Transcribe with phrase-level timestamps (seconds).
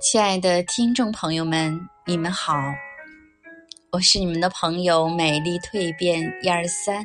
[0.00, 2.54] 亲爱的听众朋友们，你们好，
[3.90, 7.04] 我是你们的朋友美丽蜕变一二三。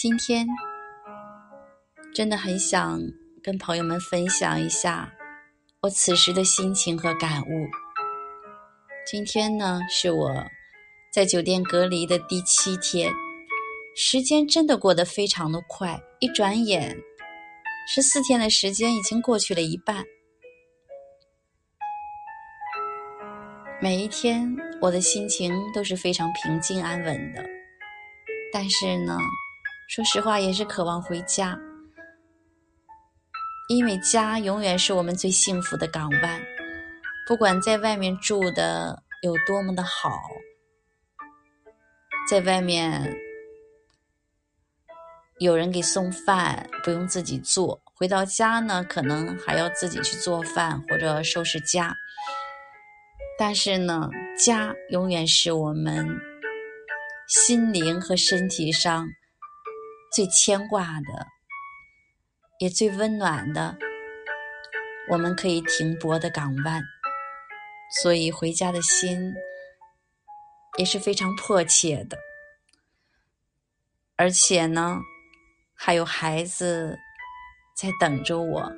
[0.00, 0.46] 今天
[2.14, 3.00] 真的很想
[3.42, 5.12] 跟朋友们分享一下
[5.80, 7.68] 我此时的心情和感悟。
[9.04, 10.32] 今天呢，是我
[11.12, 13.12] 在酒店隔离的第七天，
[13.96, 16.96] 时间真的过得非常的快，一转眼，
[17.92, 20.04] 十四天的时间已经过去了一半。
[23.80, 27.44] 每一天，我的心情都是非常平静安稳的。
[28.52, 29.16] 但是呢，
[29.88, 31.56] 说实话，也是渴望回家，
[33.68, 36.42] 因为家永远是我们最幸福的港湾。
[37.28, 40.10] 不管在外面住的有多么的好，
[42.28, 43.16] 在外面
[45.38, 51.94] 有人给送饭，不用自己做；回到家呢，可能还要自己去做饭或者收拾家。
[53.38, 56.04] 但是呢，家永远是我们
[57.28, 59.08] 心灵和身体上
[60.12, 61.26] 最牵挂的，
[62.58, 63.78] 也最温暖的，
[65.08, 66.82] 我们可以停泊的港湾。
[68.02, 69.32] 所以回家的心
[70.76, 72.18] 也是非常迫切的，
[74.16, 74.98] 而且呢，
[75.74, 76.98] 还有孩子
[77.76, 78.70] 在等着我。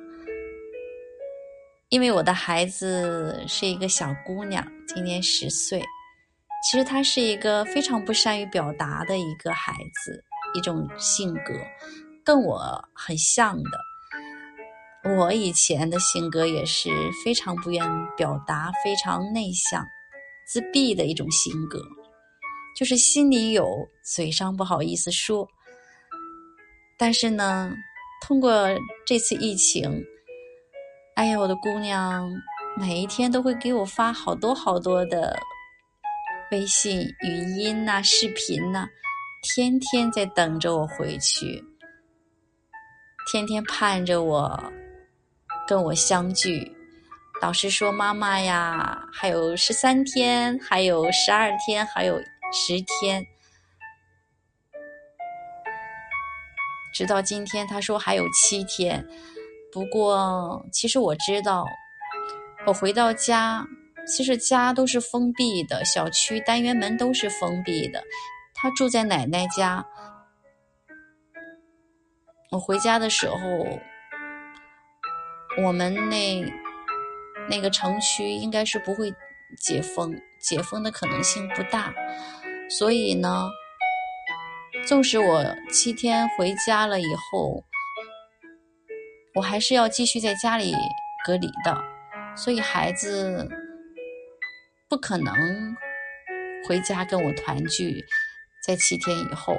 [1.91, 5.83] 因为我的孩子是一个小姑娘，今年十岁。
[6.63, 11.53] 其实她是一个非常不善于表达的一个孩子，一种性格
[12.23, 15.11] 跟我很像的。
[15.17, 16.89] 我以前的性格也是
[17.25, 19.85] 非常不愿表达、非常内向、
[20.47, 21.77] 自闭的一种性格，
[22.77, 23.67] 就是心里有，
[24.15, 25.45] 嘴上不好意思说。
[26.97, 27.73] 但是呢，
[28.21, 28.69] 通过
[29.05, 30.01] 这次疫情。
[31.15, 32.31] 哎呀，我的姑娘，
[32.77, 35.37] 每一天都会给我发好多好多的
[36.51, 38.87] 微信、语音呐、视频呐，
[39.43, 41.63] 天天在等着我回去，
[43.31, 44.71] 天天盼着我
[45.67, 46.75] 跟我相聚。
[47.41, 52.17] 老师说：“妈妈呀，还有十三天，还有十二天，还有
[52.53, 53.25] 十天。”
[56.93, 59.05] 直到今天，他说还有七天。
[59.71, 61.65] 不过，其实我知道，
[62.65, 63.65] 我回到家，
[64.05, 68.03] 其实家都是封闭的，小区单元门都是封闭的。
[68.53, 69.85] 他住在奶奶家，
[72.51, 73.37] 我回家的时候，
[75.63, 76.43] 我们那
[77.49, 79.13] 那个城区应该是不会
[79.57, 81.93] 解封，解封的可能性不大。
[82.69, 83.49] 所以呢，
[84.85, 87.63] 纵使我七天回家了以后。
[89.33, 90.75] 我还是要继续在家里
[91.25, 91.81] 隔离的，
[92.35, 93.47] 所以孩子
[94.89, 95.33] 不可能
[96.67, 98.03] 回家跟我团聚，
[98.67, 99.57] 在七天以后。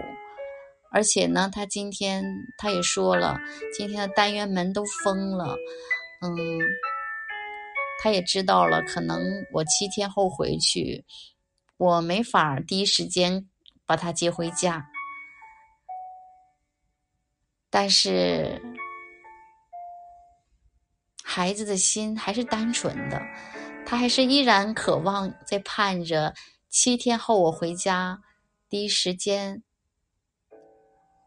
[0.91, 2.23] 而且呢，他今天
[2.59, 3.41] 他也说了，
[3.73, 5.57] 今天的单元门都封了，
[6.21, 6.61] 嗯，
[8.03, 9.19] 他也知道了，可能
[9.53, 11.07] 我七天后回去，
[11.79, 13.49] 我没法第一时间
[13.87, 14.91] 把他接回家，
[17.71, 18.61] 但是。
[21.35, 23.19] 孩子的心还是单纯的，
[23.87, 26.35] 他还是依然渴望在盼着
[26.69, 28.23] 七天后我回家，
[28.69, 29.63] 第一时间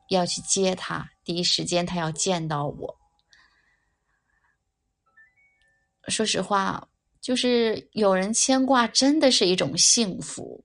[0.10, 2.98] 要去接他，第一时间他要见到我。
[6.08, 6.88] 说实话，
[7.20, 10.64] 就是有人牵挂，真的是一种幸福。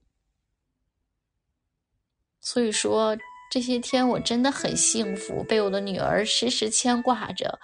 [2.39, 3.17] 所以说，
[3.49, 7.59] 这些天我真的很幸福，被我的女儿时时牵挂着。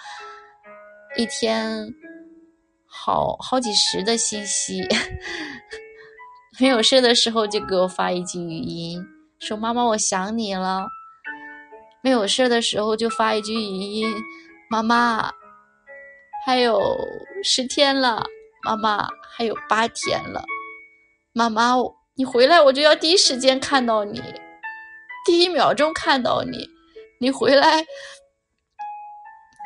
[1.17, 1.91] 一天，
[2.85, 4.88] 好好几十的信息，
[6.61, 9.03] 没有事的时候就给我发一句语音，
[9.39, 10.85] 说妈妈我想你了。
[12.03, 14.16] 没有事的时候就发一句语音，
[14.69, 15.31] 妈妈
[16.45, 16.80] 还有
[17.44, 18.24] 十天了，
[18.63, 20.45] 妈妈还有八天了，
[21.33, 21.74] 妈妈
[22.15, 24.21] 你回来我就要第一时间看到你，
[25.25, 26.69] 第一秒钟看到你，
[27.19, 27.83] 你回来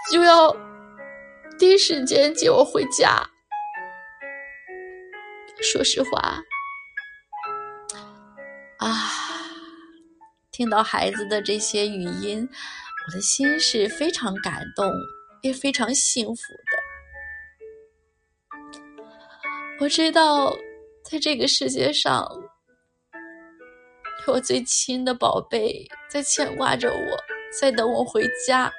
[0.10, 0.71] 就要。
[1.58, 3.30] 第一时间接我回家。
[5.62, 6.42] 说实话，
[8.78, 9.12] 啊，
[10.52, 12.50] 听到孩子的这些语音，
[13.06, 14.92] 我的心是非常感动，
[15.44, 16.80] 也非常幸福的。
[19.80, 20.58] 我知道，
[21.04, 22.28] 在这个世界上，
[24.26, 27.24] 我最亲的宝贝在牵挂着我，
[27.60, 28.72] 在等我回家。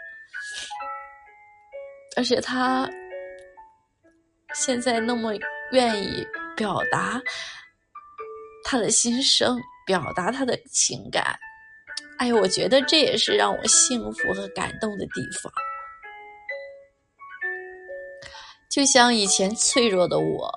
[2.16, 2.88] 而且他
[4.54, 5.32] 现在那么
[5.72, 6.26] 愿意
[6.56, 7.20] 表达
[8.64, 11.38] 他的心声，表达他的情感。
[12.18, 15.52] 哎，我觉得这也是让我幸福和感动的地方。
[18.70, 20.50] 就像以前脆弱的我，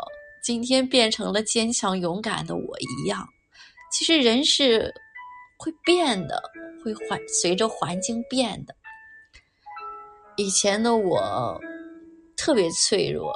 [0.44, 3.28] 今天变成了坚强勇敢的我一样。
[3.92, 4.94] 其实人是
[5.57, 6.44] 会变的，
[6.84, 8.75] 会环随着环境变的。
[10.38, 11.60] 以前的我
[12.36, 13.34] 特别脆弱，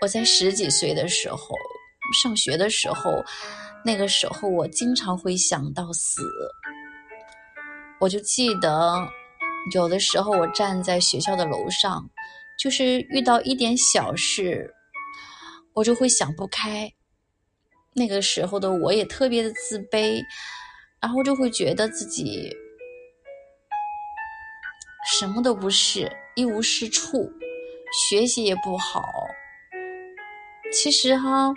[0.00, 1.56] 我在十几岁的时候
[2.22, 3.24] 上学的时候，
[3.84, 6.22] 那个时候我经常会想到死。
[8.00, 9.08] 我就记得，
[9.74, 12.08] 有的时候我站在学校的楼上，
[12.58, 14.72] 就是遇到一点小事，
[15.72, 16.92] 我就会想不开。
[17.92, 20.22] 那个时候的我也特别的自卑，
[21.00, 22.54] 然后就会觉得自己
[25.04, 27.30] 什么都不是，一无是处，
[28.08, 29.02] 学习也不好。
[30.72, 31.52] 其实哈，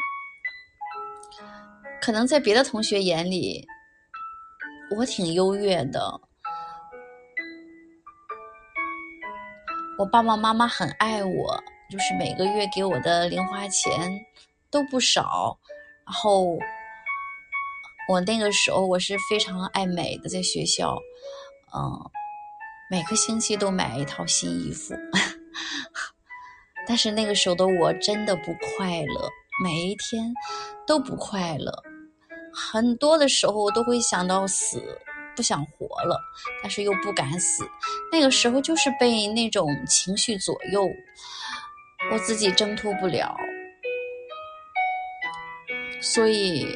[2.02, 3.66] 可能在别的同学眼里，
[4.98, 6.22] 我挺优越的。
[9.98, 14.20] 我爸爸妈妈很爱我，就是每个月给我的零花钱
[14.70, 15.58] 都不少。
[16.06, 16.60] 然后
[18.08, 20.96] 我那个时候我是非常爱美的，在学校，
[21.74, 22.12] 嗯，
[22.90, 24.96] 每个星期都买一套新衣服。
[26.88, 29.30] 但是那个时候的我真的不快乐，
[29.64, 30.34] 每一天
[30.86, 31.84] 都不快乐，
[32.54, 34.82] 很多的时候都会想到死。
[35.36, 36.20] 不想活了，
[36.64, 37.64] 但是又不敢死。
[38.12, 40.84] 那个时候就是被那种情绪左右，
[42.12, 43.38] 我自己挣脱不了，
[46.02, 46.76] 所以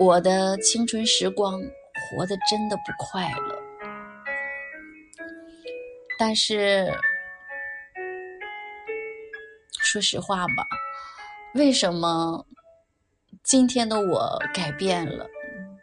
[0.00, 1.62] 我的青春时光
[2.10, 3.62] 活得真的不快乐。
[6.18, 6.92] 但是
[9.82, 10.66] 说实话吧，
[11.54, 12.46] 为什么
[13.42, 15.26] 今天的我改变了？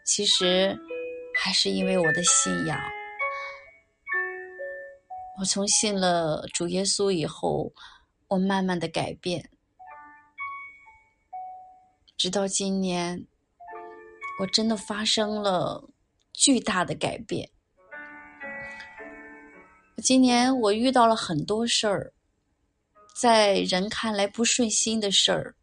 [0.06, 0.78] 其实
[1.36, 2.80] 还是因为我的信仰。
[5.40, 7.72] 我从信了主耶稣以后，
[8.28, 9.50] 我慢慢的改变，
[12.16, 13.28] 直到今年，
[14.40, 15.90] 我真的发生了
[16.38, 17.50] 巨大的改变。
[20.04, 22.14] 今年我遇到了很多事儿，
[23.16, 25.56] 在人看来不顺心的事儿。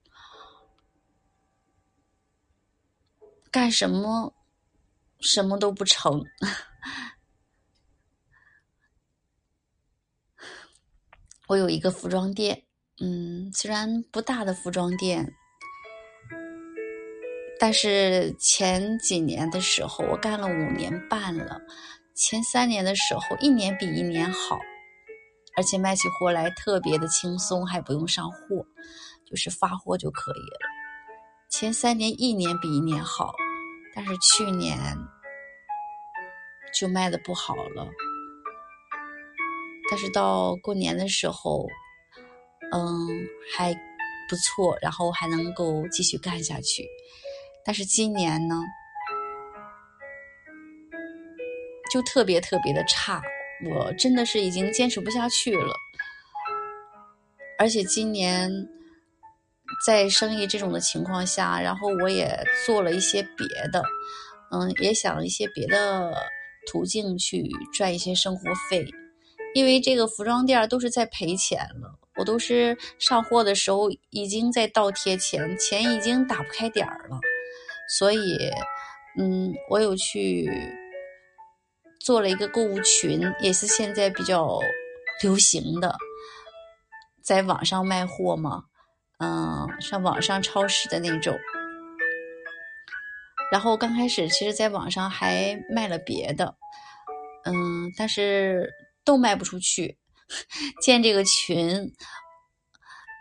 [3.53, 4.35] 干什么，
[5.21, 6.25] 什么都不成。
[11.47, 12.65] 我有一个服装店，
[13.01, 15.37] 嗯，虽然不大的服装店，
[17.59, 21.61] 但是前几年的时候，我干了五年半了。
[22.15, 24.59] 前三年的时候，一年比一年好，
[25.57, 28.67] 而且卖起货来特别的轻松，还不用上货，
[29.25, 30.59] 就是发货就可以了。
[31.51, 33.35] 前三年一年比一年好。
[33.97, 34.77] 但是去年
[36.77, 37.89] 就卖的不好了，
[39.89, 41.65] 但是到过年的时候，
[42.73, 43.07] 嗯，
[43.57, 43.73] 还
[44.29, 46.85] 不错，然后还能够继续干下去。
[47.65, 48.55] 但是今年呢，
[51.93, 53.23] 就特别特别的差，
[53.71, 55.75] 我真的是已经坚持不下去了。
[57.59, 58.69] 而且今年。
[59.85, 63.83] 在生意这种的情况下，然后我也做了一些别的，
[64.51, 66.15] 嗯，也想一些别的
[66.67, 68.87] 途径去赚一些生活费，
[69.53, 77.19] 因为这个服装店都是在赔钱了，我都是上货的时候已经在倒贴钱，钱已经打不开点儿了，
[77.89, 78.51] 所以，
[79.19, 80.51] 嗯，我有去
[82.01, 84.59] 做了一个购物群，也是现在比较
[85.23, 85.97] 流行的，
[87.23, 88.65] 在网上卖货嘛。
[89.19, 91.39] 嗯，像网上超市的那种，
[93.53, 96.57] 然后刚开始其实在网上还卖了别的，
[97.45, 98.69] 嗯，但是
[99.05, 99.99] 都卖不出去。
[100.83, 101.93] 建这个群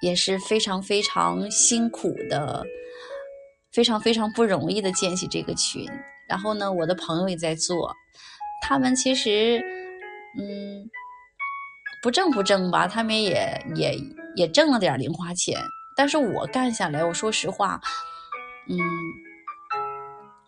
[0.01, 2.65] 也是非常非常辛苦的，
[3.73, 5.89] 非常非常不容易的建起这个群。
[6.27, 7.93] 然后呢，我的朋友也在做，
[8.61, 9.61] 他们其实
[10.37, 10.89] 嗯
[12.01, 13.97] 不挣不挣吧，他们也也
[14.35, 15.59] 也挣了点零花钱。
[15.95, 17.79] 但是我干下来，我说实话，
[18.67, 18.79] 嗯，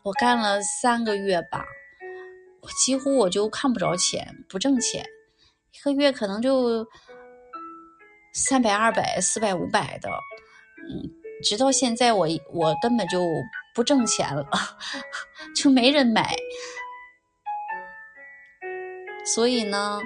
[0.03, 1.63] 我干了三个月吧，
[2.61, 5.05] 我几乎我就看不着钱，不挣钱，
[5.71, 6.87] 一个月可能就
[8.33, 11.11] 三百、二百、四百、五百的，嗯，
[11.43, 13.19] 直到现在我我根本就
[13.73, 14.47] 不挣钱了，
[15.55, 16.35] 就没人买，
[19.25, 19.99] 所以呢，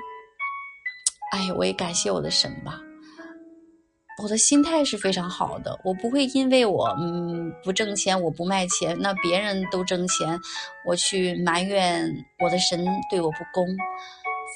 [1.32, 2.80] 哎，我也感谢我的神吧。
[4.22, 10.38] 我的心态是非常好的，我不会因为我嗯不挣钱，我不卖钱，那别人都挣钱，
[10.86, 12.06] 我去埋怨
[12.44, 13.66] 我的神对我不公，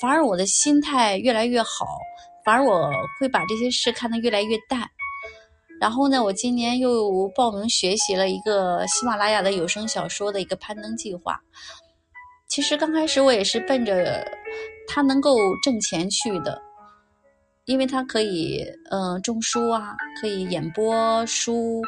[0.02, 1.98] 反而我的心态越来越好，
[2.44, 4.82] 反而我会把这些事看得越来越淡。
[5.84, 11.42] 然后呢，我今年又报名学习了一个喜马拉雅的有声小说的一个攀登计划。
[12.48, 14.26] 其实刚开始我也是奔着
[14.88, 16.62] 他能够挣钱去的。
[17.66, 21.82] 因为它可以，嗯，种书啊，可以演播书，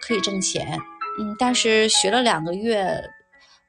[0.00, 0.78] 可以挣钱，
[1.18, 3.02] 嗯，但是学了两个月，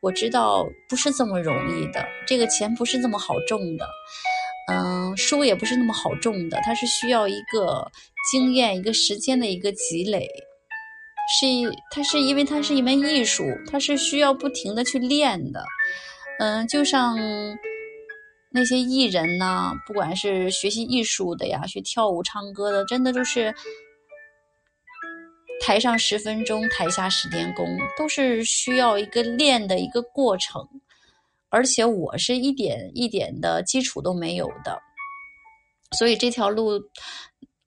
[0.02, 3.86] 我知道不是这么容易的，这个钱不是这么好挣的，
[4.72, 7.92] 嗯，书也不是那么好种的，它是需要一个
[8.32, 10.28] 经验、一个时间的一个积累，
[11.40, 11.46] 是，
[11.92, 15.64] 它是因为它是一门艺术，它是需要不停的去练的，
[16.40, 17.18] 嗯，就像。
[18.50, 23.54] 那些艺人呢，不管是学习艺术的呀，学跳舞、唱歌的，真的就是
[25.62, 27.68] 台上十分钟，台下十年功，
[27.98, 30.66] 都是需要一个练的一个过程。
[31.50, 34.80] 而且我是一点一点的基础都没有的，
[35.98, 36.82] 所以这条路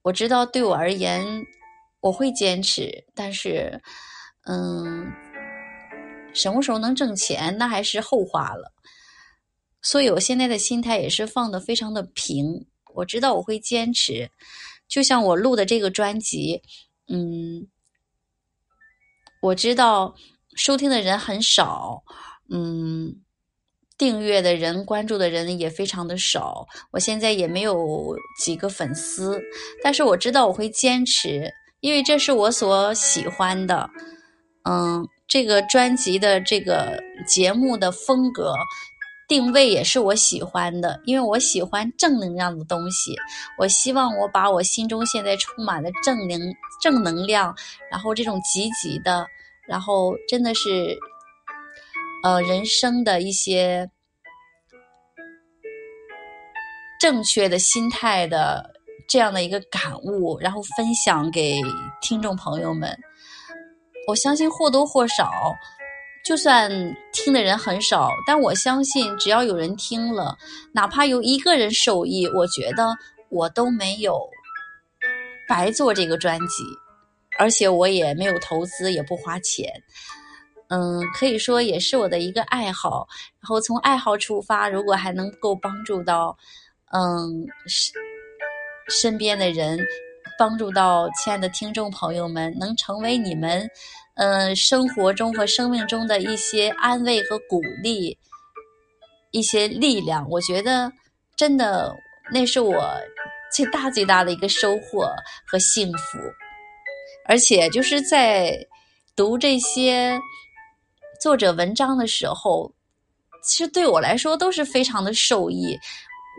[0.03, 1.45] 我知道对我而言
[1.99, 3.81] 我会坚持，但是，
[4.45, 5.11] 嗯，
[6.33, 8.73] 什么时候能挣钱，那还是后话了。
[9.81, 12.65] 所以，我现在的心态也是放的非常的平。
[12.93, 14.29] 我知道我会坚持，
[14.87, 16.61] 就像我录的这个专辑，
[17.07, 17.67] 嗯，
[19.41, 20.15] 我知道
[20.55, 22.03] 收听的人很少，
[22.49, 23.21] 嗯，
[24.01, 26.65] 订阅的人、关注的人也非常的少。
[26.89, 29.39] 我现在也没有几个粉丝，
[29.83, 31.47] 但是我知道我会坚持，
[31.81, 33.87] 因为这是我所喜欢的。
[34.63, 38.55] 嗯，这个专辑的这个节目的风格。
[39.27, 43.15] 定位也是我喜欢的，因为我喜欢正能量的东西。
[43.59, 46.41] 我希望我把我心中现在充满的正能
[46.81, 47.55] 正能量，
[47.91, 49.27] 然后这种积极的，
[49.67, 50.97] 然后真的是，
[52.23, 53.89] 呃，人生的一些
[56.99, 58.71] 正确的心态的
[59.07, 61.59] 这样的一个感悟，然后分享给
[62.01, 62.95] 听众朋友们。
[64.07, 65.31] 我相信或多或少。
[66.23, 66.69] 就算
[67.11, 70.37] 听的人很少，但我相信只要有人听了，
[70.71, 72.95] 哪怕有一个人受益，我觉得
[73.29, 74.21] 我都没有
[75.49, 76.63] 白做这个专辑，
[77.39, 79.67] 而且我也没有投资，也不花钱，
[80.71, 83.05] 嗯，可以说也是我的一个爱好。
[83.41, 86.37] 然后从爱好出发，如果还能够帮助到，
[86.93, 87.45] 嗯，
[88.87, 89.77] 身边的人，
[90.39, 93.69] 帮助到亲爱的听众朋友们，能成为你们。
[94.15, 98.17] 嗯，生活中和生命中的一些安慰和鼓励，
[99.31, 100.91] 一些力量，我觉得
[101.35, 101.95] 真的
[102.31, 102.93] 那是我
[103.51, 105.09] 最大最大的一个收获
[105.45, 106.19] 和幸福。
[107.25, 108.53] 而且就是在
[109.15, 110.19] 读这些
[111.21, 112.73] 作者文章的时候，
[113.43, 115.77] 其实对我来说都是非常的受益，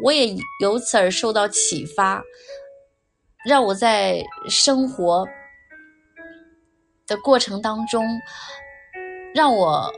[0.03, 2.23] 我也由此而受到启发，
[3.45, 5.27] 让我在生活。
[7.05, 8.07] 的过程当中，
[9.35, 9.93] 让我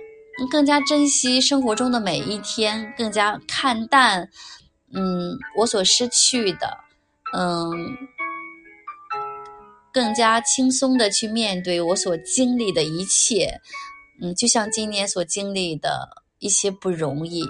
[0.50, 4.28] 更加珍惜生活中的每一天，更加看淡，
[4.94, 6.76] 嗯，我所失去的，
[7.34, 7.70] 嗯，
[9.92, 13.60] 更加轻松的去面对我所经历的一切，
[14.24, 17.44] 嗯，就像今年所经历的一些不容易，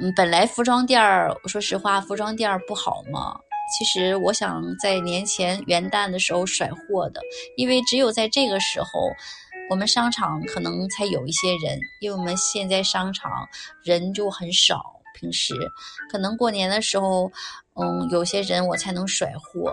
[0.00, 3.36] 嗯，本来服装店儿，说实话，服装店儿不好嘛。
[3.76, 7.20] 其实我想在年前元旦的时候甩货的，
[7.56, 8.88] 因为只有在这个时候，
[9.68, 13.44] 我们商场可能才有一些人，因为我们现在商场
[13.82, 14.80] 人就很少，
[15.18, 15.52] 平时
[16.08, 17.28] 可能过年的时候，
[17.74, 19.72] 嗯，有些人我才能甩货，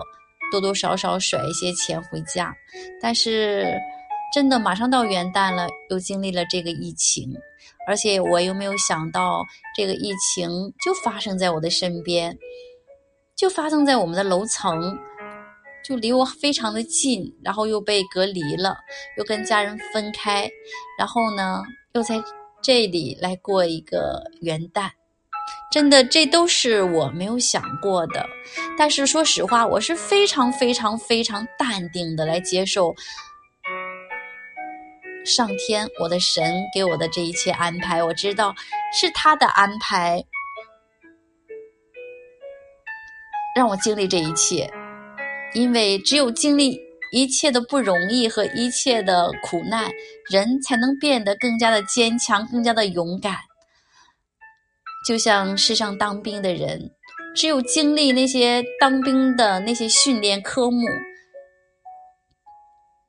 [0.50, 2.52] 多多少少甩一些钱回家。
[3.00, 3.78] 但是
[4.32, 7.34] 真的马上到元旦了，又经历了这个疫情，
[7.86, 9.44] 而且我又没有想到
[9.76, 12.38] 这个疫情就发生在我的身边。
[13.36, 14.96] 就发生在我们的楼层，
[15.84, 18.76] 就离我非常的近，然后又被隔离了，
[19.18, 20.48] 又跟家人分开，
[20.96, 21.60] 然后呢，
[21.94, 22.22] 又在
[22.62, 24.88] 这里来过一个元旦，
[25.72, 28.24] 真的，这都是我没有想过的。
[28.78, 32.94] 但是说实话，我是非常非常非常淡定的来接受
[35.24, 38.54] 上天，我的神给我的这一切安排，我知道
[38.92, 40.22] 是他的安排。
[43.56, 44.70] 让我经历这一切，
[45.54, 46.78] 因为只有经历
[47.12, 49.88] 一切的不容易和一切的苦难，
[50.30, 53.36] 人才能变得更加的坚强，更加的勇敢。
[55.06, 56.90] 就像世上当兵的人，
[57.36, 60.86] 只有经历那些当兵的那些训练科目，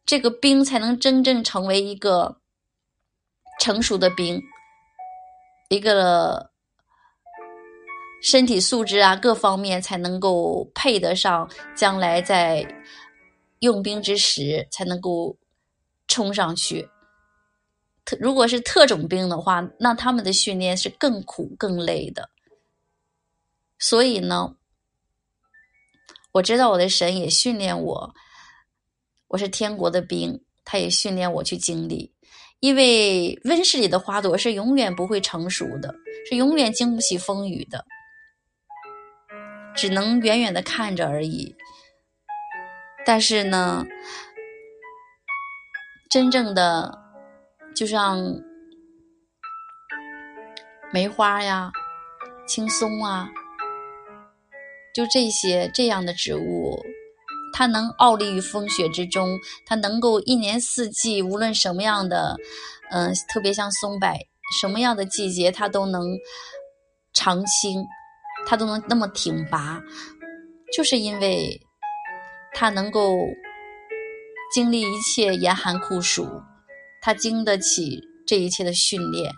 [0.06, 2.40] 这个兵才能真正成为一个
[3.60, 4.40] 成熟的兵，
[5.70, 6.52] 一个
[8.22, 12.68] 身体素质啊各方面才能够配得上将来在
[13.60, 15.38] 用兵之时才能够
[16.08, 16.88] 冲上去。
[18.04, 22.30] 特如果是特种兵的话，那他们的训练是更苦更累的。
[23.80, 24.56] 所以呢，
[26.34, 28.16] 我知道我的神也训练我，
[29.28, 32.14] 我是天国的兵，他也训练我去经历。
[32.60, 35.94] 因为温室里的花朵是永远不会成熟的，
[36.30, 37.86] 是永远经不起风雨的，
[39.76, 41.56] 只能远远的看着而已。
[43.06, 43.86] 但是呢，
[46.10, 46.98] 真正的
[47.76, 48.18] 就像
[50.92, 51.72] 梅花呀、
[52.48, 53.30] 青松啊。
[54.94, 56.82] 就这些这样的植物，
[57.58, 62.36] 它能傲立于风雪之中，它能够一年四季，无论什么样的，
[62.92, 64.10] 嗯，特别像松柏，
[64.60, 66.04] 什么样的季节它都能
[67.14, 67.82] 长青，
[68.46, 69.82] 它都能那么挺拔，
[70.76, 71.58] 就是因为
[72.54, 73.16] 它能够
[74.54, 76.28] 经历一切严寒酷暑，
[77.02, 79.32] 它经得起这一切的训练，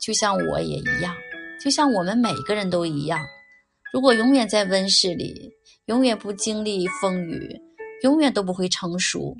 [0.00, 1.14] 就像我也一样，
[1.62, 3.24] 就像我们每个人都一样。
[3.92, 5.52] 如果永远在温室里，
[5.86, 7.62] 永远不经历风雨，
[8.02, 9.36] 永远都不会成熟，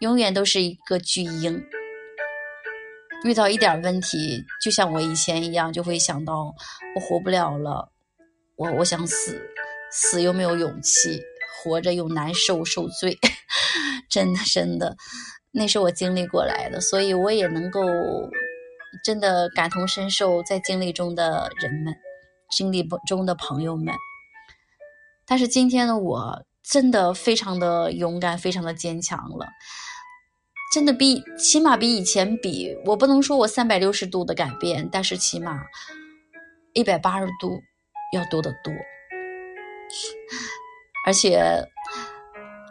[0.00, 1.64] 永远都是一个巨婴。
[3.24, 6.54] 遇到一点问题，就像我以前一样，就会想到
[6.94, 7.90] 我活不了了，
[8.56, 9.50] 我我想死，
[9.90, 11.22] 死又没有勇气，
[11.62, 13.18] 活着又难受受罪，
[14.10, 14.96] 真的真的，
[15.52, 17.80] 那是我经历过来的，所以我也能够。
[19.04, 21.94] 真的感同身受，在经历中的人们，
[22.50, 23.94] 经历中的朋友们。
[25.26, 29.46] 但是今天的我，真的非常的勇敢，非常的坚强了。
[30.72, 35.60] 真的比起码比以前比，我不能说我三百六十度的改变，但是起码
[36.74, 37.60] 一百八十度
[38.12, 38.72] 要多得多。
[41.06, 41.42] 而且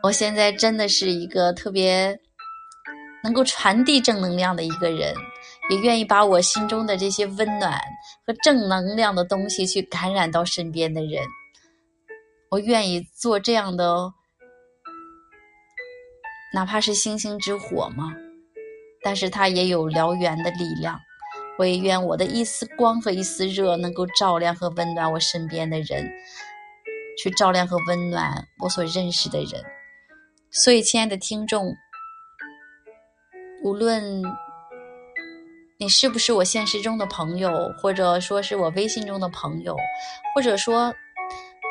[0.04, 2.18] 我现在真的是一个特别
[3.24, 5.14] 能够传递正能量的一个人。
[5.70, 7.80] 也愿意把我心中的这些温暖
[8.26, 11.24] 和正能量的东西去感染到身边的人。
[12.50, 14.12] 我愿意做这样的，
[16.54, 18.16] 哪怕是星星之火嘛，
[19.04, 21.00] 但是它也有燎原的力量。
[21.60, 26.12] 我也愿我的一丝光和一丝热能够照亮和温暖我身边的人，
[27.22, 29.64] 去照亮和温暖我所认识的人。
[30.50, 31.76] 所以，亲爱的听众，
[33.64, 34.24] 无论。
[35.82, 39.78] 你是不是我现实中的朋友，或者说是我微信中的朋友，
[40.36, 40.94] 或者说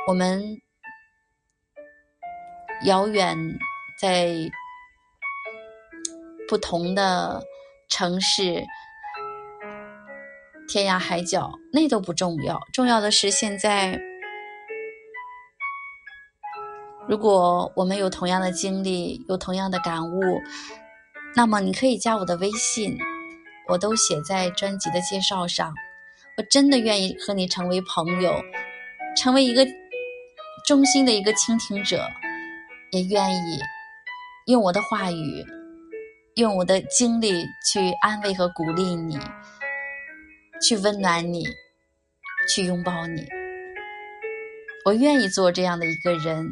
[0.09, 0.43] 我们
[2.85, 3.37] 遥远
[4.01, 4.35] 在
[6.49, 7.43] 不同的
[7.91, 8.65] 城市，
[10.67, 12.59] 天涯海角，那都不重要。
[12.73, 14.01] 重要的是现在，
[17.07, 20.41] 如果我们有同样的经历，有同样的感悟，
[21.37, 22.97] 那么你可以加我的微信。
[23.69, 25.75] 我都写在专辑的介绍上。
[26.37, 28.41] 我真的愿意和你成为朋友，
[29.17, 29.67] 成为一个
[30.67, 32.09] 衷心的一个倾听者，
[32.93, 33.59] 也愿意
[34.47, 35.45] 用我的话语，
[36.37, 39.19] 用我的经历去安慰和鼓励你，
[40.63, 41.45] 去温暖你，
[42.49, 43.27] 去拥抱你。
[44.85, 46.51] 我愿意做这样的一个人，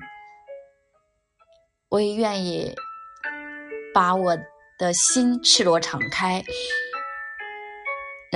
[1.89, 2.75] 我也愿意
[3.95, 4.37] 把我
[4.79, 6.43] 的心赤裸敞开。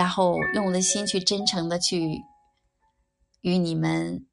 [0.01, 2.23] 然后用我的心去真诚的去
[3.43, 4.27] 与你们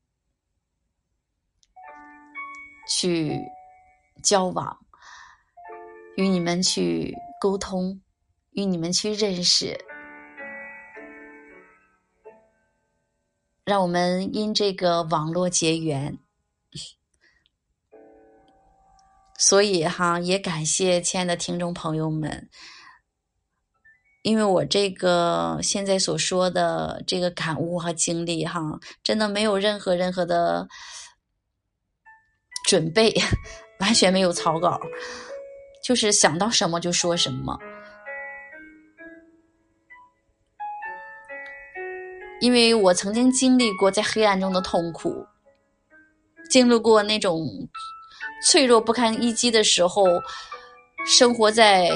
[2.89, 3.41] 去
[4.23, 4.79] 交往，
[6.15, 8.01] 与你们去沟通，
[8.51, 9.77] 与你们去认识，
[13.65, 16.17] 让我们因这个网络结缘。
[19.37, 22.49] 所以哈，也感谢亲爱的听众朋友们。
[24.27, 28.59] 因为我这个现在所说的这个感悟和经历，哈，
[29.01, 30.67] 真的没有任何任何的
[32.65, 33.15] 准备，
[33.79, 34.81] 完全没有草稿，
[35.81, 37.57] 就是想到什么就说什么。
[42.41, 45.25] 因为我曾经经历过在黑暗中的痛苦，
[46.49, 47.47] 经历过那种
[48.45, 50.03] 脆弱不堪一击的时候，
[51.05, 51.89] 生活在。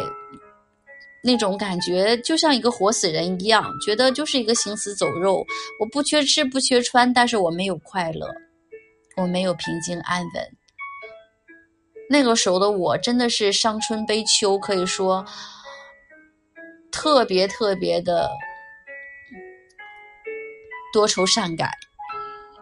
[1.23, 5.45] 那种感觉就像一个活死人一样，觉得就是一个行尸走肉。
[5.79, 8.27] 我不缺吃不缺穿，但是我没有快乐，
[9.17, 10.57] 我没有平静安稳。
[12.09, 15.25] 那个时候的我真的是伤春悲秋，可以说
[16.91, 18.29] 特别特别的
[20.91, 21.69] 多愁善感，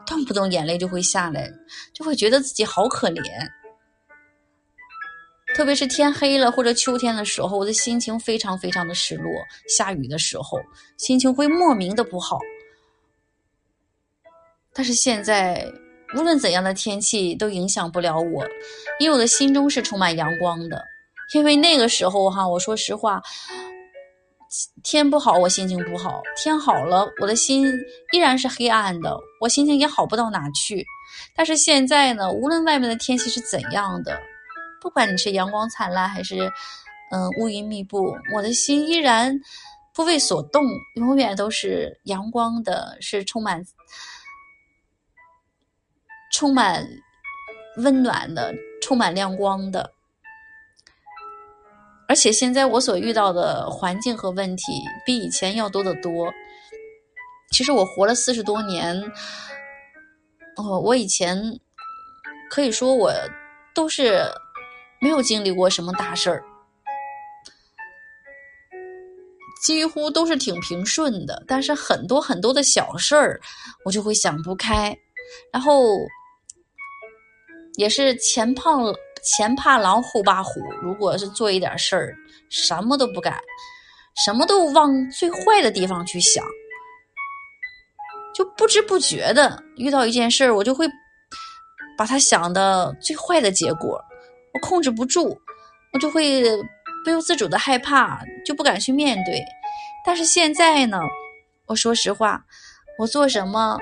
[0.06, 1.50] 动不动眼泪就会下来，
[1.94, 3.24] 就会觉得自己好可怜。
[5.60, 9.30] 特别是天黑了或者秋天的时候，我的心情非常非常的失落。
[9.68, 10.58] 下雨的时候，
[10.96, 12.40] 心情会莫名的不好。
[14.74, 15.70] 但是现在，
[16.16, 18.46] 无论怎样的天气都影响不了我，
[19.02, 20.82] 因为我的心中是充满阳光的。
[21.34, 23.22] 因为那个时候哈，我说实话，
[24.82, 27.70] 天不好我心情不好，天好了我的心
[28.14, 30.86] 依然是黑暗的，我心情也好不到哪去。
[31.36, 34.18] 但是现在呢，无论外面的天气是怎样的。
[34.82, 36.50] 不管你是阳光灿烂还是，
[37.12, 39.38] 嗯，乌云密布，我的心依然
[39.94, 40.64] 不为所动，
[40.96, 43.62] 永远都是阳光的，是充满
[46.32, 46.86] 充满
[47.78, 49.92] 温暖的，充满亮光的。
[52.08, 54.64] 而且现在我所遇到的环境和问题
[55.06, 56.32] 比以前要多得多。
[57.52, 58.96] 其实我活了四十多年，
[60.56, 61.38] 哦，我以前
[62.50, 63.14] 可以说我
[63.76, 64.24] 都是。
[65.02, 66.44] 没有经历过什么大事儿，
[69.64, 71.44] 几乎都是挺平顺的。
[71.48, 73.40] 但是很多很多的小事儿，
[73.86, 74.98] 我就会想不开，
[75.54, 75.98] 然后
[77.78, 78.72] 也是前怕
[79.24, 80.60] 前怕狼后怕虎。
[80.82, 82.16] 如果是做一点事儿，
[82.50, 83.40] 什么都不敢，
[84.26, 86.44] 什么都往最坏的地方去想，
[88.36, 90.86] 就不知不觉的遇到一件事儿，我就会
[91.98, 94.04] 把它想的最坏的结果。
[94.54, 95.38] 我控制不住，
[95.94, 96.44] 我就会
[97.04, 99.44] 不由自主的害怕，就不敢去面对。
[100.06, 101.00] 但是现在呢，
[101.68, 102.44] 我说实话，
[102.98, 103.78] 我做什么，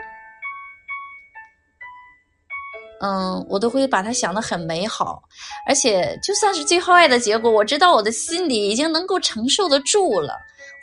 [3.01, 5.21] 嗯，我都会把它想的很美好。
[5.67, 10.35] 而且就算是最坏的结果，我知道我的心里已经能够承受得住了。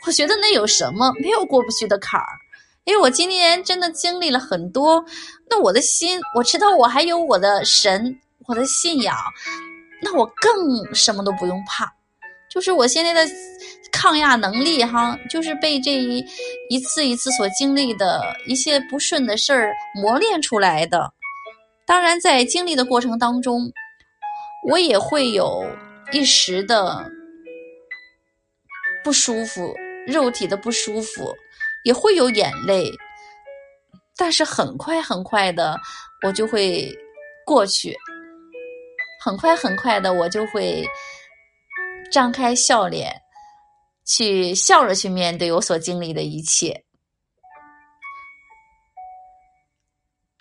[0.07, 2.27] 我觉得那有什么，没有过不去的坎儿。
[2.85, 5.03] 因为我今年真的经历了很多，
[5.49, 8.15] 那我的心，我知道我还有我的神，
[8.47, 9.17] 我的信仰。
[10.01, 11.91] 那我更什么都不用怕，
[12.49, 13.29] 就是我现在的
[13.91, 16.23] 抗压能力哈，就是被这一
[16.69, 21.11] 一次一次所经历的一些不顺的事儿磨练出来的。
[21.87, 23.71] 当然，在经历的过程当中，
[24.69, 25.65] 我也会有
[26.11, 27.09] 一时的
[29.03, 29.73] 不舒服，
[30.07, 31.33] 肉体的不舒服，
[31.83, 32.91] 也会有眼泪，
[34.17, 35.79] 但是很快很快的，
[36.25, 36.91] 我就会
[37.45, 37.95] 过去。
[39.25, 40.87] 很快很快的，我就会
[42.11, 43.11] 张开笑脸，
[44.05, 46.85] 去笑着去面对我所经历的一切。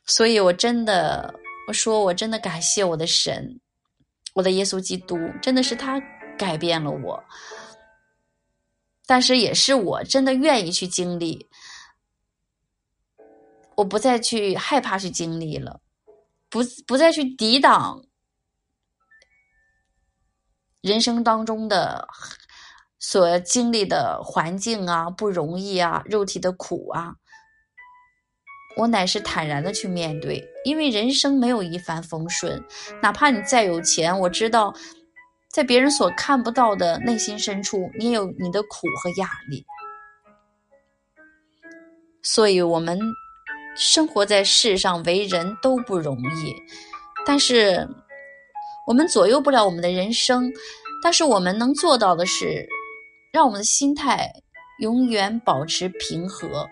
[0.04, 1.34] 所以，我真的，
[1.66, 3.58] 我说，我真的感谢我的神，
[4.34, 5.98] 我的耶稣基督，真的是他
[6.36, 7.24] 改变了我。
[9.06, 11.48] 但是，也是我真的愿意去经历，
[13.76, 15.80] 我不再去害怕去经历了，
[16.50, 18.04] 不不再去抵挡。
[20.84, 22.06] 人生当中的
[22.98, 27.14] 所经历的环境啊，不容易啊，肉体的苦啊，
[28.76, 32.62] 我乃是坦然的去面对，因为人生没有一帆风顺，
[33.00, 34.74] 哪怕你再有钱，我知道，
[35.50, 39.64] 在别人所看不到的内心深处，你也有你的苦和压力。
[42.22, 43.00] 所以，我们
[43.74, 46.54] 生活在世上，为人都不容易，
[47.24, 47.88] 但是。
[48.86, 50.52] 我们左右不了我们的人生，
[51.02, 52.66] 但是我们能做到的是，
[53.32, 54.30] 让我们的心态
[54.80, 56.68] 永远保持平和，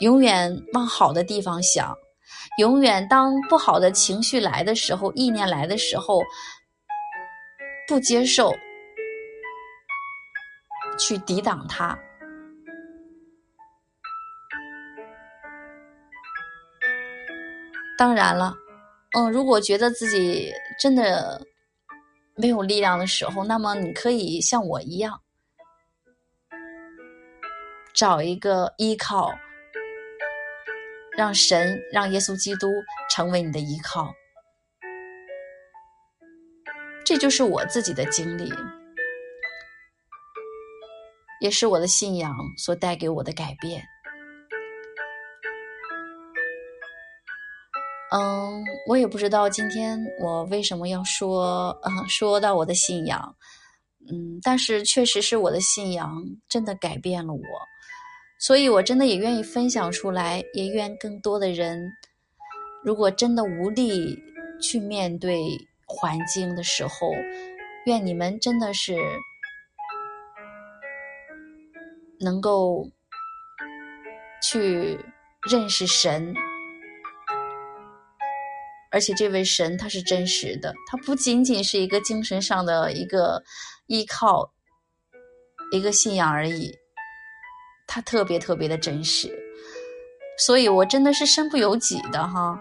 [0.00, 1.94] 永远往好的地方想，
[2.58, 6.20] 永远当不好的情绪来的时候，意念来的时候，
[7.86, 8.52] 不接受，
[10.98, 11.96] 去抵挡它。
[17.96, 18.63] 当然了。
[19.16, 21.40] 嗯，如果觉得自己真的
[22.34, 25.20] 没有力量的时候，那么你可以像我一样，
[27.94, 29.32] 找一个依靠，
[31.16, 32.68] 让神、让耶稣基督
[33.08, 34.12] 成为你的依靠。
[37.04, 38.52] 这就是我自己的经历，
[41.40, 43.84] 也是我的信仰所带给我的改变。
[48.12, 53.34] 嗯，我也不知道今天我为什么要说，嗯，说到我的信仰，
[54.08, 57.40] 嗯，但是确实是我的信仰真的改变了我，
[58.38, 61.90] 所以我真的也愿意分享出来，也愿更多的人，
[62.84, 64.16] 如果真的无力
[64.62, 65.42] 去面对
[65.86, 67.10] 环境的时候，
[67.86, 68.94] 愿你们真的是
[72.20, 72.88] 能够
[74.40, 74.96] 去
[75.50, 76.32] 认识神。
[78.94, 83.42] 而且这位神他是真实的，他不仅仅是一个精神上的一个
[83.88, 84.48] 依靠，
[85.72, 86.72] 一个信仰而已，
[87.88, 89.28] 他特别特别的真实，
[90.38, 92.56] 所以我真的是身不由己的哈，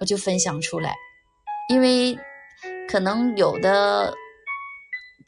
[0.00, 0.92] 我就分享出来，
[1.68, 2.18] 因为
[2.88, 4.12] 可能有的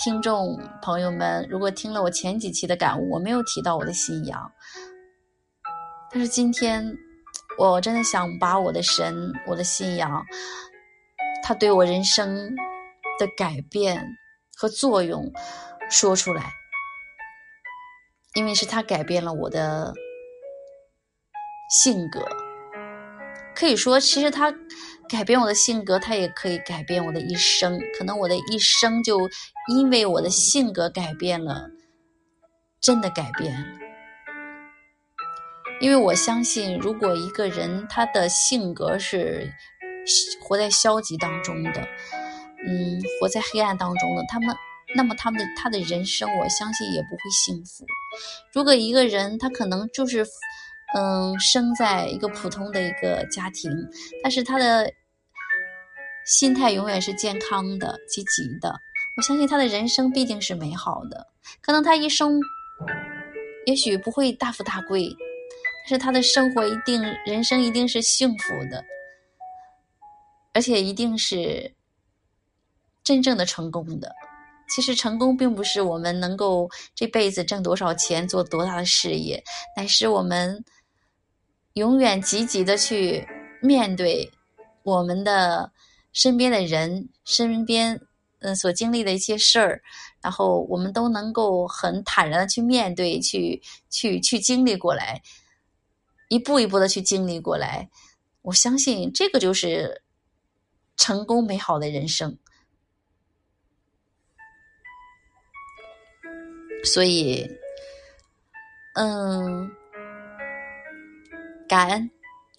[0.03, 4.53] 听众朋友们如果听了我前几期的感悟，我没有提到我的信仰，
[6.11, 6.99] 但是今天。
[7.59, 10.25] 我真的想把我的神、我的信仰，
[11.43, 12.55] 他对我人生
[13.19, 14.05] 的改变
[14.57, 15.31] 和作用
[15.91, 16.53] 说出来，
[18.35, 19.93] 因为是他改变了我的
[21.71, 22.27] 性格。
[23.55, 24.53] 可以说，其实他
[25.09, 27.79] 改变我的性格，他也可以改变我的一生。
[27.99, 29.29] 可能我的一生就
[29.69, 31.69] 因为我的性格改变了，
[32.81, 33.82] 真的改变了。
[35.83, 39.53] 因为我相信，如果一个人他的性格是
[40.41, 41.81] 活在消极当中的，
[42.65, 44.55] 嗯，活在黑暗当中的，他们，
[44.95, 47.85] 那么他们的他的人生，我相信也不会幸福。
[48.53, 50.25] 如果一个人他可能就是，
[50.95, 53.69] 嗯，生在一个普通的一个家庭，
[54.23, 54.89] 但是他的
[56.25, 58.73] 心态永远是健康的、积极的，
[59.17, 61.27] 我相信他的人生必定是美好的。
[61.61, 62.41] 可能他一生
[63.67, 65.13] 也许不会大富大贵。
[65.87, 68.85] 是他的生活一定，人生一定是幸福的，
[70.53, 71.75] 而且一定是
[73.03, 74.15] 真正的成功的。
[74.69, 79.43] 其实成功并不是我们能够这辈子挣多少钱、做多大的事业，
[79.77, 80.65] 乃是我们
[81.75, 83.27] 永远积极的去
[83.61, 84.31] 面对
[84.83, 85.71] 我们的
[86.13, 88.01] 身边的人、身边
[88.39, 89.83] 嗯所经历的一些事儿，
[90.23, 95.21] 然后我们都能够很坦然的去面对、去去去经历过来。
[96.33, 97.91] 一步一步的去经历过来，
[98.41, 100.03] 我相信这个就是
[100.97, 102.39] 成功美好的人生。
[106.85, 107.47] 所以，
[108.95, 109.71] 嗯，
[111.69, 112.11] 感恩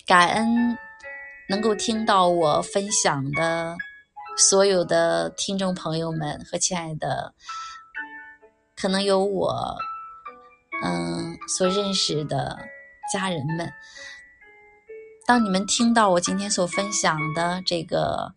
[0.06, 0.78] 感恩
[1.50, 3.76] 能够听到我分享的
[4.38, 7.34] 所有的听众朋友们和亲爱的，
[8.76, 9.76] 可能有我
[10.84, 12.56] 嗯所认识的。
[13.12, 13.72] 家人们，
[15.26, 18.34] 当你们听到我今天所分享的这个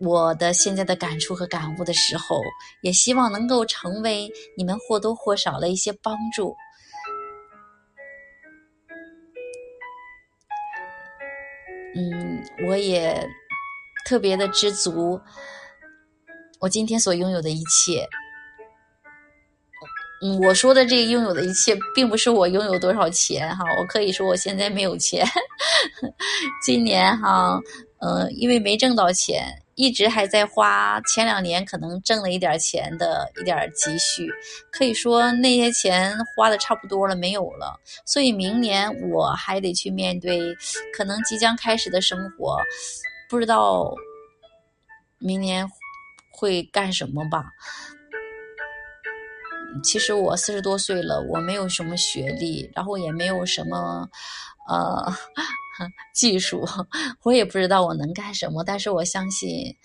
[0.00, 2.40] 我的现在的感触和感悟的时候，
[2.82, 6.56] 也希望能够成为你们或多或少的一些帮助。
[11.94, 13.26] 嗯，我也
[14.04, 15.20] 特别的知足，
[16.60, 18.06] 我今天所拥有的一切。
[20.22, 23.64] 嗯，我说的这拥有的一切，并不是我拥有多少钱哈。
[23.78, 25.26] 我可以说我现在没有钱，
[26.64, 27.60] 今年哈，
[28.00, 30.98] 嗯，因为没挣到钱，一直还在花。
[31.02, 34.26] 前两年可能挣了一点钱的一点积蓄，
[34.72, 37.78] 可以说那些钱花的差不多了，没有了。
[38.06, 40.40] 所以明年我还得去面对
[40.96, 42.58] 可能即将开始的生活，
[43.28, 43.94] 不知道
[45.18, 45.68] 明年
[46.32, 47.44] 会干什么吧。
[49.82, 54.08] 其实我四十多岁了，我没有什么学历，然后也没有什么，
[54.68, 55.12] 呃，
[56.14, 56.66] 技术，
[57.22, 58.64] 我也不知道我能干什么。
[58.64, 59.76] 但是我相信，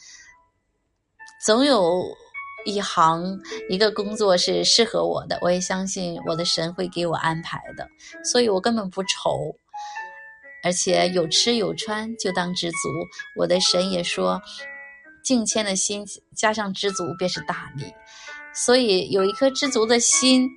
[1.45, 2.01] 总有
[2.65, 3.39] 一行
[3.69, 5.37] 一个工作是适合我的。
[5.41, 7.87] 我也相信我的神会给我安排的，
[8.23, 9.55] 所以我根本不愁，
[10.63, 12.77] 而且有吃有穿就当知足。
[13.37, 14.41] 我的神也说，
[15.23, 17.85] 敬谦的心加上知足便是大利。
[18.53, 20.47] 所以有一颗知足的心，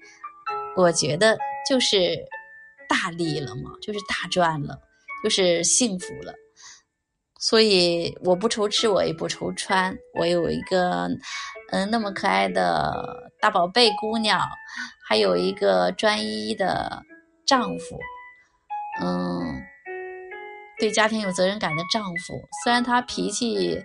[0.76, 2.16] 我觉得就是
[2.88, 4.78] 大利了嘛，就是大赚了，
[5.22, 6.34] 就是幸福了。
[7.38, 11.08] 所以我不愁吃，我也不愁穿，我有一个
[11.70, 14.40] 嗯那么可爱的大宝贝姑娘，
[15.06, 17.02] 还有一个专一的
[17.46, 17.98] 丈夫，
[19.02, 19.62] 嗯，
[20.78, 22.34] 对家庭有责任感的丈夫。
[22.64, 23.76] 虽然他脾气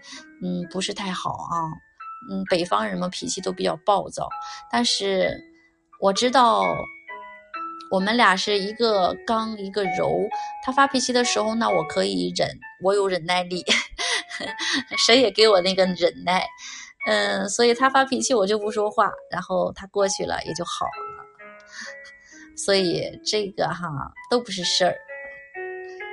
[0.41, 1.88] 嗯不是太好啊。
[2.29, 4.27] 嗯，北方人嘛，脾气都比较暴躁。
[4.71, 5.39] 但是
[6.01, 6.63] 我知道，
[7.91, 10.19] 我们俩是一个刚一个柔。
[10.65, 12.49] 他发脾气的时候，那我可以忍，
[12.83, 13.63] 我有忍耐力。
[15.05, 16.45] 谁也给我那个忍耐。
[17.07, 20.91] 嗯，所以他发脾气我就不说话，然后他过去了也就好了。
[22.57, 23.89] 所以这个哈
[24.29, 24.95] 都不是事儿。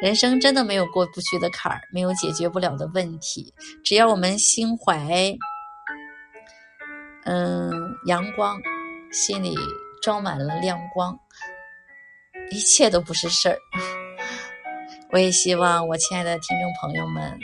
[0.01, 3.53] 人生真的没有过不去的坎儿，没有解决不了的问题。
[3.85, 5.37] 只要我们心怀，
[7.27, 7.71] 嗯，
[8.07, 8.61] 阳光，
[9.13, 9.55] 心里
[10.01, 11.19] 装满了亮光，
[12.51, 13.59] 一切都不是事儿。
[15.13, 17.39] 我也希望我亲爱的听众朋友们，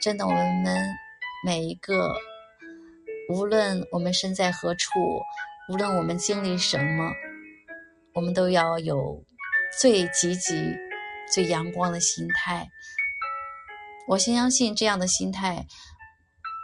[0.00, 0.94] 真的，我们
[1.44, 2.14] 每一个，
[3.30, 4.90] 无论我们身在何处，
[5.70, 7.12] 无论我们经历什么，
[8.14, 9.24] 我们都要有
[9.78, 10.76] 最积极。
[11.28, 12.68] 最阳光的心态，
[14.06, 15.66] 我相信这样的心态，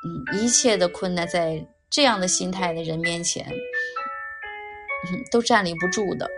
[0.05, 3.47] 嗯，一切的困难在这样的心态的人面前，
[5.31, 6.29] 都站立不住的。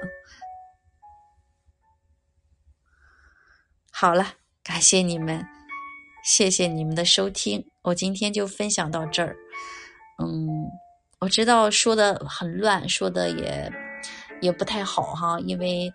[3.93, 5.47] 好了，感谢你们，
[6.25, 9.37] 谢谢你们的收听，我今天就分享到这儿。
[10.19, 10.69] 嗯，
[11.21, 13.73] 我知道说的很乱，说的也
[14.41, 15.93] 也不太好哈，因为。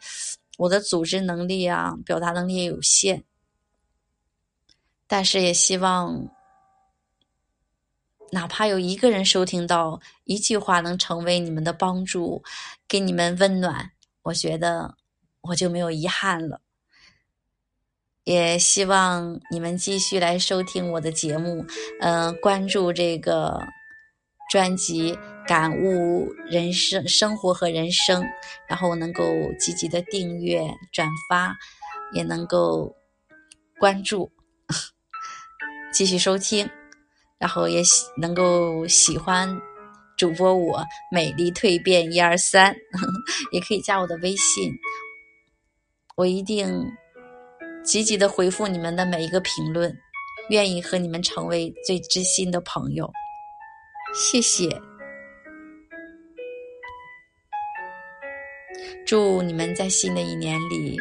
[0.59, 3.23] 我的组织能力啊，表达能力也有限，
[5.07, 6.27] 但是也希望，
[8.31, 12.43] 哪怕有一个人收听到一句话，能成为你们的帮助，
[12.87, 13.91] 给你们温暖，
[14.23, 14.95] 我觉得
[15.41, 16.61] 我就没有遗憾了。
[18.23, 21.65] 也希望你们继续来收听我的节目，
[22.01, 23.61] 嗯，关注这个
[24.51, 25.17] 专辑。
[25.47, 28.23] 感悟人生、生活和人生，
[28.67, 29.23] 然后能够
[29.59, 30.61] 积极的订阅、
[30.93, 31.57] 转发，
[32.13, 32.95] 也能够
[33.79, 34.31] 关注，
[35.91, 36.69] 继续收听，
[37.39, 39.49] 然后也喜能够喜欢
[40.17, 42.75] 主播我美丽蜕变一二三，
[43.53, 44.71] 也可以加我的微信，
[46.17, 46.85] 我一定
[47.83, 49.97] 积极的回复你们的每一个评论，
[50.49, 53.09] 愿意和你们成为最知心的朋友，
[54.13, 54.69] 谢谢。
[59.05, 60.97] 祝你们在新的一年里，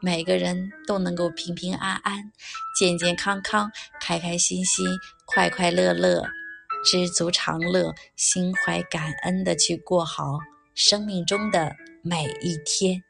[0.00, 2.32] 每个人都能够平平安安、
[2.78, 4.86] 健健康康、开开心心、
[5.26, 6.22] 快快乐乐、
[6.84, 10.38] 知足常乐、心怀感恩的去过好
[10.72, 13.05] 生命中的每一天。